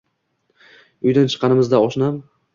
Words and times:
Uydan 1.11 1.31
chiqqanimizda 1.35 1.85
oshnam 1.91 2.21